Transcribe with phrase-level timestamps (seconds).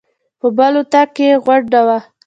[0.39, 1.99] په بل اطاق کې یې غونډه وه.